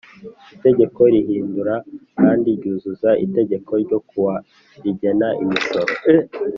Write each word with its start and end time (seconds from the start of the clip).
Itegeko 0.55 1.01
rihindura 1.13 1.75
kandi 2.21 2.47
ryuzuza 2.59 3.09
itegeko 3.25 3.71
ryo 3.83 3.97
kuwa 4.07 4.35
rigena 4.83 5.27
imisoro 5.43 5.91